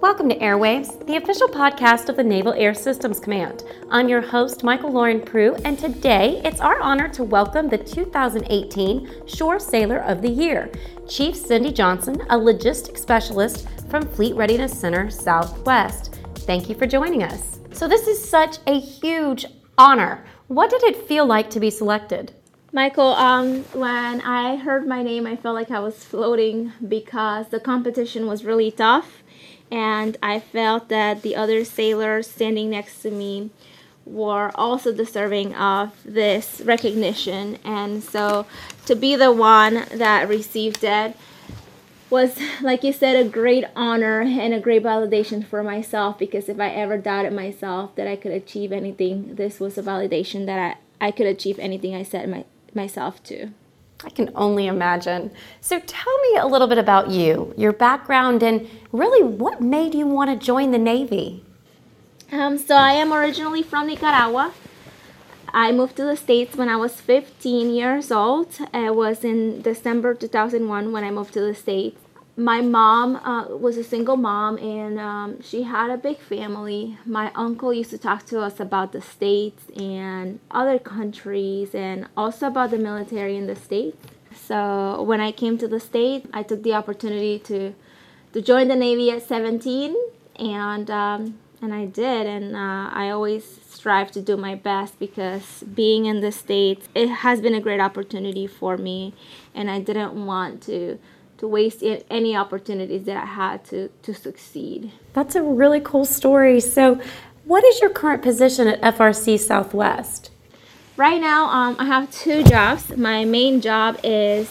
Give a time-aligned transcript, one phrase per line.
[0.00, 3.64] Welcome to Airwaves, the official podcast of the Naval Air Systems Command.
[3.90, 9.26] I'm your host, Michael Lauren Prue, and today it's our honor to welcome the 2018
[9.26, 10.72] Shore Sailor of the Year,
[11.06, 16.18] Chief Cindy Johnson, a logistics specialist from Fleet Readiness Center Southwest.
[16.34, 17.60] Thank you for joining us.
[17.72, 19.44] So, this is such a huge
[19.76, 20.24] honor.
[20.46, 22.32] What did it feel like to be selected?
[22.72, 27.60] Michael, um, when I heard my name, I felt like I was floating because the
[27.60, 29.19] competition was really tough
[29.70, 33.50] and I felt that the other sailors standing next to me
[34.04, 37.58] were also deserving of this recognition.
[37.64, 38.46] And so
[38.86, 41.16] to be the one that received it
[42.08, 46.58] was, like you said, a great honor and a great validation for myself because if
[46.58, 51.06] I ever doubted myself that I could achieve anything, this was a validation that I,
[51.06, 53.50] I could achieve anything I set my, myself to.
[54.04, 55.30] I can only imagine.
[55.60, 60.06] So tell me a little bit about you, your background, and really what made you
[60.06, 61.44] want to join the Navy?
[62.32, 64.54] Um, so I am originally from Nicaragua.
[65.52, 68.56] I moved to the States when I was 15 years old.
[68.72, 72.00] It was in December 2001 when I moved to the States
[72.36, 76.96] my mom uh, was a single mom and um, she had a big family.
[77.04, 82.46] My uncle used to talk to us about the states and other countries and also
[82.46, 84.06] about the military in the states.
[84.34, 87.74] So when I came to the states, I took the opportunity to
[88.32, 89.96] to join the Navy at 17
[90.36, 95.64] and um, and I did and uh, I always strive to do my best because
[95.74, 99.14] being in the states it has been a great opportunity for me
[99.54, 100.98] and I didn't want to
[101.40, 104.92] to waste any opportunities that I had to, to succeed.
[105.14, 106.60] That's a really cool story.
[106.60, 107.00] So,
[107.44, 110.30] what is your current position at FRC Southwest?
[110.98, 112.94] Right now, um, I have two jobs.
[112.94, 114.50] My main job is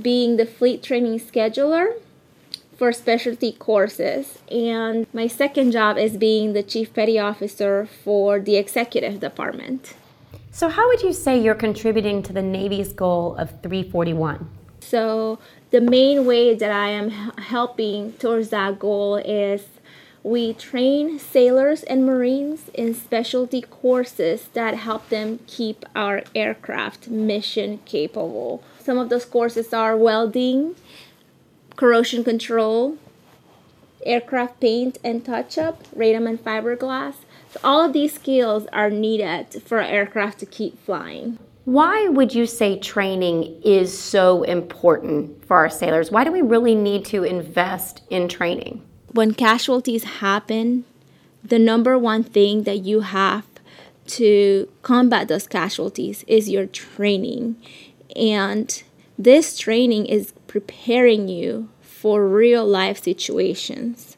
[0.00, 1.92] being the fleet training scheduler
[2.78, 8.56] for specialty courses, and my second job is being the chief petty officer for the
[8.56, 9.94] executive department.
[10.50, 14.55] So, how would you say you're contributing to the Navy's goal of 341?
[14.88, 15.40] So,
[15.72, 19.64] the main way that I am helping towards that goal is
[20.22, 27.80] we train sailors and Marines in specialty courses that help them keep our aircraft mission
[27.84, 28.62] capable.
[28.78, 30.76] Some of those courses are welding,
[31.74, 32.96] corrosion control,
[34.04, 37.14] aircraft paint and touch up, radome and fiberglass.
[37.50, 41.40] So all of these skills are needed for aircraft to keep flying.
[41.66, 46.12] Why would you say training is so important for our sailors?
[46.12, 48.82] Why do we really need to invest in training?
[49.14, 50.84] When casualties happen,
[51.42, 53.44] the number one thing that you have
[54.06, 57.56] to combat those casualties is your training.
[58.14, 58.80] And
[59.18, 64.16] this training is preparing you for real life situations.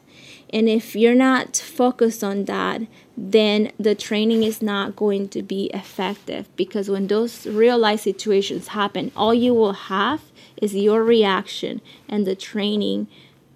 [0.51, 2.81] And if you're not focused on that,
[3.21, 8.69] then the training is not going to be effective because when those real life situations
[8.69, 10.21] happen, all you will have
[10.61, 13.07] is your reaction and the training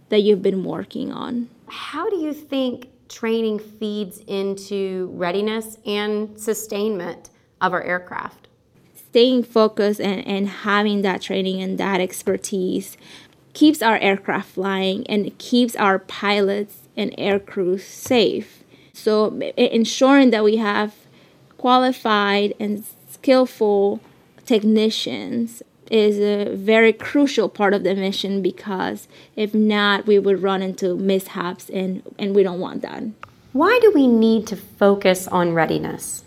[0.09, 1.49] that you've been working on.
[1.69, 7.29] How do you think training feeds into readiness and sustainment
[7.61, 8.49] of our aircraft?
[8.95, 12.97] Staying focused and, and having that training and that expertise
[13.53, 18.62] keeps our aircraft flying and keeps our pilots and air crews safe
[18.93, 20.93] so ensuring that we have
[21.57, 23.99] qualified and skillful
[24.45, 30.61] technicians is a very crucial part of the mission because if not, we would run
[30.61, 33.03] into mishaps and, and we don't want that.
[33.51, 36.23] Why do we need to focus on readiness?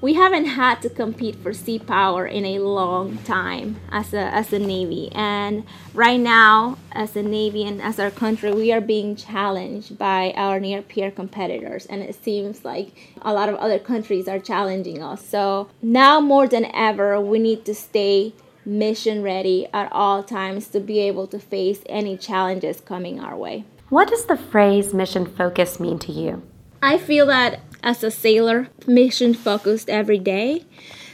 [0.00, 4.52] We haven't had to compete for sea power in a long time as a, as
[4.52, 5.10] a navy.
[5.12, 10.32] And right now as a navy and as our country we are being challenged by
[10.36, 11.86] our near peer competitors.
[11.86, 15.26] And it seems like a lot of other countries are challenging us.
[15.26, 18.32] So now more than ever we need to stay
[18.64, 23.64] mission ready at all times to be able to face any challenges coming our way.
[23.88, 26.42] What does the phrase mission focus mean to you?
[26.82, 30.64] I feel that as a sailor, mission focused every day.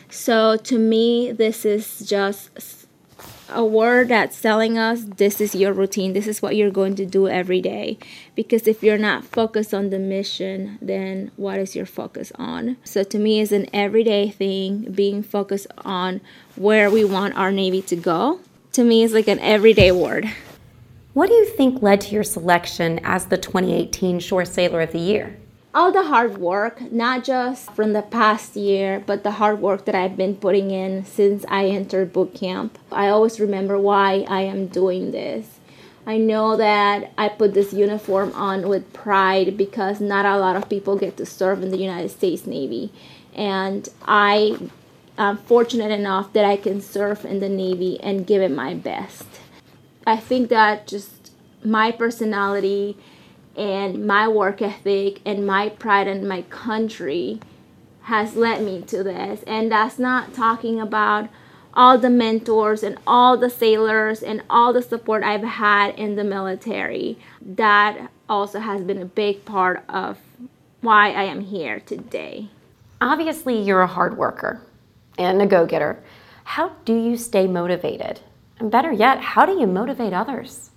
[0.08, 2.86] So to me, this is just
[3.48, 7.06] a word that's telling us this is your routine, this is what you're going to
[7.06, 7.98] do every day.
[8.34, 12.76] Because if you're not focused on the mission, then what is your focus on?
[12.84, 16.20] So to me, it's an everyday thing, being focused on
[16.56, 18.40] where we want our Navy to go.
[18.72, 20.30] To me, it's like an everyday word.
[21.14, 24.98] What do you think led to your selection as the 2018 Shore Sailor of the
[24.98, 25.38] Year?
[25.76, 29.94] All the hard work, not just from the past year, but the hard work that
[29.94, 32.78] I've been putting in since I entered boot camp.
[32.90, 35.60] I always remember why I am doing this.
[36.06, 40.70] I know that I put this uniform on with pride because not a lot of
[40.70, 42.90] people get to serve in the United States Navy.
[43.34, 44.70] And I
[45.18, 49.26] am fortunate enough that I can serve in the Navy and give it my best.
[50.06, 51.32] I think that just
[51.62, 52.96] my personality
[53.56, 57.40] and my work ethic and my pride in my country
[58.02, 59.42] has led me to this.
[59.46, 61.28] And that's not talking about
[61.74, 66.24] all the mentors and all the sailors and all the support I've had in the
[66.24, 67.18] military.
[67.40, 70.18] That also has been a big part of
[70.80, 72.48] why I am here today.
[73.00, 74.62] Obviously, you're a hard worker
[75.18, 76.02] and a go getter.
[76.44, 78.20] How do you stay motivated?
[78.58, 80.70] And better yet, how do you motivate others?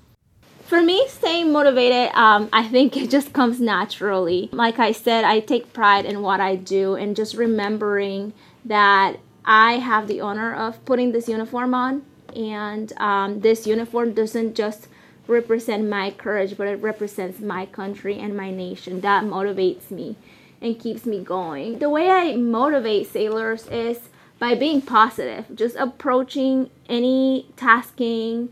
[0.69, 4.49] For me, staying motivated, um, I think it just comes naturally.
[4.51, 8.33] Like I said, I take pride in what I do and just remembering
[8.65, 12.03] that I have the honor of putting this uniform on,
[12.35, 14.87] and um, this uniform doesn't just
[15.25, 19.01] represent my courage, but it represents my country and my nation.
[19.01, 20.17] That motivates me
[20.61, 21.79] and keeps me going.
[21.79, 28.49] The way I motivate sailors is by being positive, just approaching any tasking,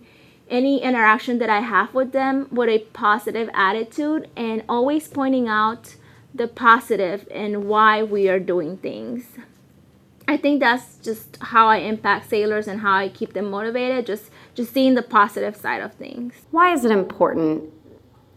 [0.50, 5.96] any interaction that I have with them with a positive attitude and always pointing out
[6.34, 9.26] the positive and why we are doing things.
[10.28, 14.30] I think that's just how I impact sailors and how I keep them motivated, just
[14.56, 16.34] just seeing the positive side of things.
[16.52, 17.72] Why is it important,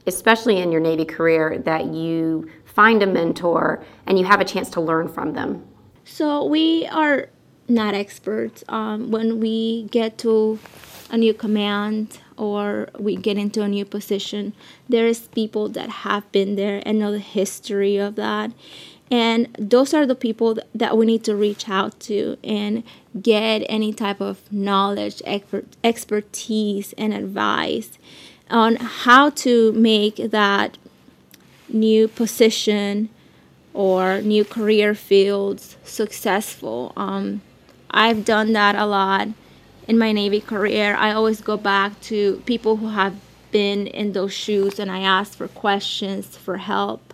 [0.07, 4.71] especially in your Navy career, that you find a mentor and you have a chance
[4.71, 5.67] to learn from them?
[6.05, 7.29] So we are
[7.69, 8.63] not experts.
[8.69, 10.59] Um, when we get to
[11.11, 14.53] a new command or we get into a new position,
[14.89, 18.53] there is people that have been there and know the history of that
[19.11, 22.85] and those are the people that we need to reach out to and
[23.21, 27.99] get any type of knowledge, expert, expertise, and advice
[28.51, 30.79] on how to make that
[31.69, 33.09] new position
[33.75, 36.93] or new career fields successful.
[36.97, 37.43] Um,
[37.91, 39.29] I've done that a lot
[39.89, 40.95] in my Navy career.
[40.97, 43.15] I always go back to people who have
[43.51, 47.13] been in those shoes and I ask for questions, for help.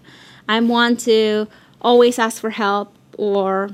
[0.49, 1.49] I'm one to
[1.81, 3.71] always ask for help or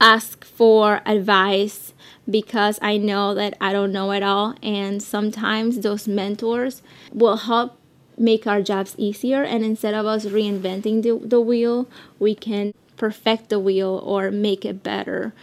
[0.00, 1.92] ask for advice
[2.28, 4.54] because I know that I don't know it all.
[4.62, 7.78] And sometimes those mentors will help
[8.16, 9.42] make our jobs easier.
[9.42, 14.64] And instead of us reinventing the, the wheel, we can perfect the wheel or make
[14.64, 15.34] it better.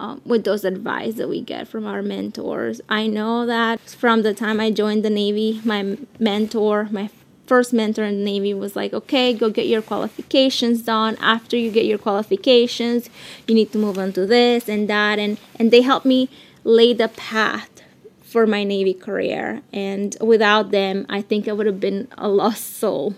[0.00, 2.80] Um, with those advice that we get from our mentors.
[2.88, 7.10] I know that from the time I joined the Navy, my mentor, my
[7.48, 11.16] first mentor in the Navy was like, okay, go get your qualifications done.
[11.20, 13.10] After you get your qualifications,
[13.48, 15.18] you need to move on to this and that.
[15.18, 16.28] And, and they helped me
[16.62, 17.82] lay the path
[18.22, 19.62] for my Navy career.
[19.72, 23.16] And without them, I think I would have been a lost soul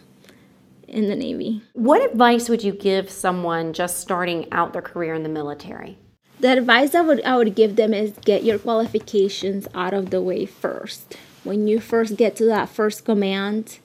[0.88, 1.60] in the Navy.
[1.74, 5.98] What advice would you give someone just starting out their career in the military?
[6.40, 10.22] The advice I would I would give them is get your qualifications out of the
[10.22, 11.18] way first.
[11.44, 13.78] When you first get to that first command,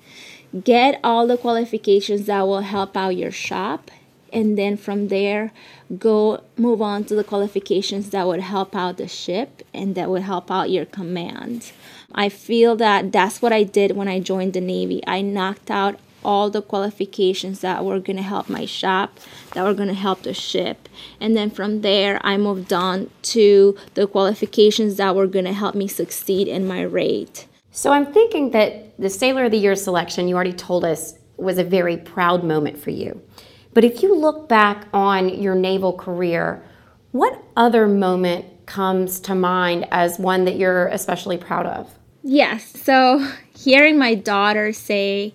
[0.63, 3.91] get all the qualifications that will help out your shop.
[4.31, 5.51] And then from there
[5.99, 10.21] go move on to the qualifications that would help out the ship and that would
[10.21, 11.73] help out your command.
[12.13, 15.03] I feel that that's what i did when i joined the navy.
[15.05, 19.19] I knocked out all the qualifications that were going to help my shop
[19.53, 20.89] that were going to help the ship
[21.19, 25.75] and then from there i moved on to the qualifications that were going to help
[25.75, 30.29] me succeed in my rate so I'm thinking that the Sailor of the Year selection,
[30.29, 33.21] you already told us, was a very proud moment for you.
[33.73, 36.63] But if you look back on your naval career,
[37.11, 41.93] what other moment comes to mind as one that you're especially proud of?
[42.23, 42.81] Yes.
[42.81, 45.33] So hearing my daughter say,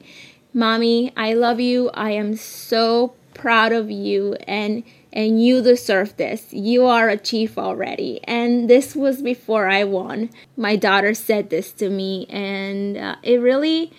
[0.52, 1.90] Mommy, I love you.
[1.94, 4.34] I am so proud of you.
[4.46, 6.52] And and you deserve this.
[6.52, 8.20] You are a chief already.
[8.24, 10.30] And this was before I won.
[10.56, 13.92] My daughter said this to me, and uh, it really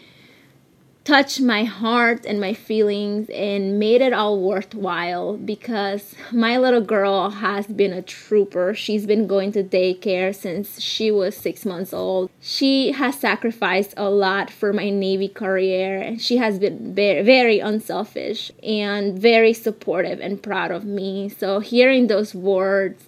[1.03, 7.31] touched my heart and my feelings and made it all worthwhile because my little girl
[7.31, 8.75] has been a trooper.
[8.75, 12.29] She's been going to daycare since she was six months old.
[12.39, 17.59] She has sacrificed a lot for my Navy career and she has been very, very
[17.59, 21.29] unselfish and very supportive and proud of me.
[21.29, 23.07] So hearing those words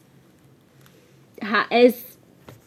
[1.69, 2.17] is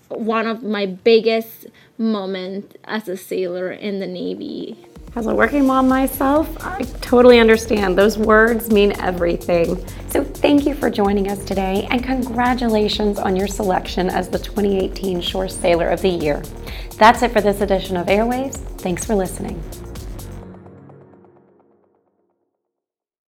[0.09, 1.67] one of my biggest
[1.99, 4.86] moments as a sailor in the Navy.
[5.17, 7.97] As a working mom myself, I totally understand.
[7.97, 9.83] Those words mean everything.
[10.11, 15.23] So Thank you for joining us today and congratulations on your selection as the 2018
[15.23, 16.43] Shore Sailor of the Year.
[16.99, 18.59] That's it for this edition of Airwaves.
[18.79, 19.59] Thanks for listening.